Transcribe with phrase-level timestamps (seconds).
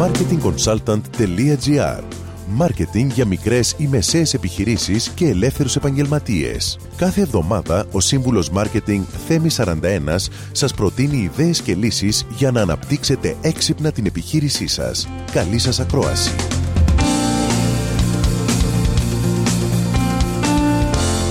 [0.00, 2.02] marketingconsultant.gr
[2.48, 6.78] Μάρκετινγκ για μικρές ή μεσαίες επιχειρήσεις και ελεύθερους επαγγελματίες.
[6.96, 9.74] Κάθε εβδομάδα ο σύμβουλος Μάρκετινγκ Θέμη 41
[10.52, 15.08] σας προτείνει ιδέες και λύσεις για να αναπτύξετε έξυπνα την επιχείρησή σας.
[15.32, 16.34] Καλή σας ακρόαση.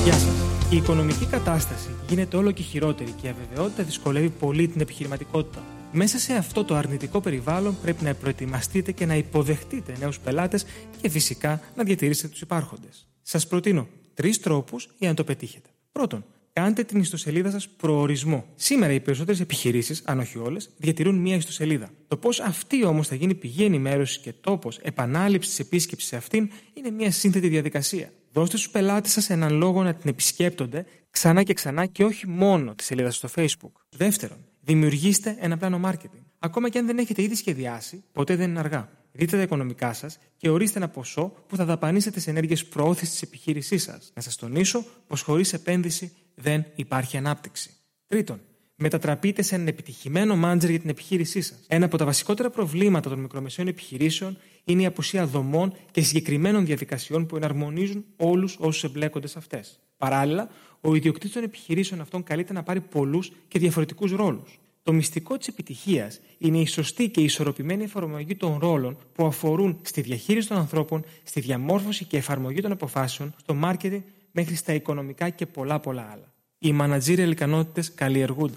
[0.04, 0.34] Γεια σας.
[0.70, 5.60] Η οικονομική κατάσταση γίνεται όλο και χειρότερη και η αβεβαιότητα δυσκολεύει πολύ την επιχειρηματικότητα.
[5.98, 10.66] Μέσα σε αυτό το αρνητικό περιβάλλον πρέπει να προετοιμαστείτε και να υποδεχτείτε νέους πελάτες
[11.02, 13.08] και φυσικά να διατηρήσετε τους υπάρχοντες.
[13.22, 15.70] Σας προτείνω τρεις τρόπους για να το πετύχετε.
[15.92, 18.46] Πρώτον, κάντε την ιστοσελίδα σας προορισμό.
[18.56, 21.90] Σήμερα οι περισσότερες επιχειρήσεις, αν όχι όλες, διατηρούν μία ιστοσελίδα.
[22.08, 26.90] Το πώς αυτή όμως θα γίνει πηγή ενημέρωσης και τόπος επανάληψης επίσκεψης σε αυτήν είναι
[26.90, 28.12] μία σύνθετη διαδικασία.
[28.32, 32.76] Δώστε στους πελάτες σας έναν λόγο να την επισκέπτονται ξανά και ξανά και όχι μόνο
[32.76, 33.72] τη σελίδα στο Facebook.
[33.90, 36.24] Δεύτερον, δημιουργήστε ένα πλάνο marketing.
[36.40, 38.90] Ακόμα και αν δεν έχετε ήδη σχεδιάσει, ποτέ δεν είναι αργά.
[39.12, 43.22] Δείτε τα οικονομικά σας και ορίστε ένα ποσό που θα δαπανίσετε σε ενέργειες προώθησης της
[43.22, 44.12] επιχείρησής σας.
[44.16, 47.70] Να σας τονίσω πως χωρίς επένδυση δεν υπάρχει ανάπτυξη.
[48.08, 48.42] Τρίτον,
[48.76, 51.60] μετατραπείτε σε έναν επιτυχημένο μάντζερ για την επιχείρησή σας.
[51.68, 57.26] Ένα από τα βασικότερα προβλήματα των μικρομεσαίων επιχειρήσεων είναι η απουσία δομών και συγκεκριμένων διαδικασιών
[57.26, 59.80] που εναρμονίζουν όλους όσους εμπλέκονται σε αυτές.
[59.98, 60.50] Παράλληλα,
[60.82, 64.60] ο ιδιοκτήτης των επιχειρήσεων αυτών καλείται να πάρει πολλούς και διαφορετικούς ρόλους.
[64.84, 70.02] Το μυστικό της επιτυχίας είναι η σωστή και ισορροπημένη εφαρμογή των ρόλων που αφορούν στη
[70.02, 75.46] διαχείριση των ανθρώπων, στη διαμόρφωση και εφαρμογή των αποφάσεων, στο marketing μέχρι στα οικονομικά και
[75.46, 76.35] πολλά πολλά άλλα.
[76.66, 78.54] Οι managerial ικανότητες καλλιεργούνται.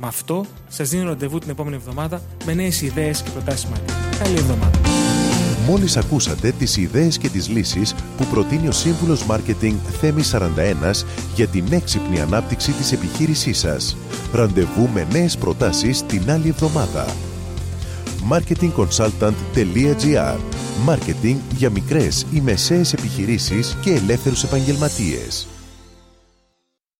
[0.00, 4.16] Με αυτό σας δίνω ραντεβού την επόμενη εβδομάδα με νέες ιδέες και προτάσεις marketing.
[4.18, 4.80] Καλή εβδομάδα.
[5.66, 11.04] Μόλις ακούσατε τις ιδέες και τις λύσεις που προτείνει ο Σύμβουλος Μάρκετινγκ Θέμη 41
[11.34, 13.96] για την έξυπνη ανάπτυξη της επιχείρησής σας.
[14.32, 17.06] Ραντεβού με νέες προτάσεις την άλλη εβδομάδα.
[18.30, 20.38] marketingconsultant.gr
[20.84, 25.46] Μάρκετινγκ για μικρές ή μεσαίες επιχειρήσεις και ελεύθερους επαγγελματίες.